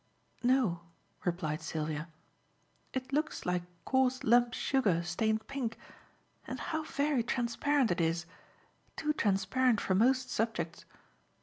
[0.41, 0.79] "No,"
[1.25, 2.07] replied Sylvia.
[2.91, 5.77] "It looks like coarse lump sugar stained pink.
[6.47, 8.25] And how very transparent it is;
[8.95, 10.85] too transparent for most subjects."